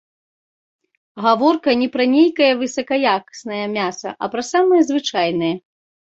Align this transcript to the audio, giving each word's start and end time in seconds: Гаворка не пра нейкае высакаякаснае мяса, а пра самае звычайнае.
Гаворка 1.25 1.71
не 1.81 1.87
пра 1.97 2.03
нейкае 2.15 2.47
высакаякаснае 2.63 3.61
мяса, 3.77 4.09
а 4.23 4.33
пра 4.35 4.41
самае 4.51 4.81
звычайнае. 4.91 5.55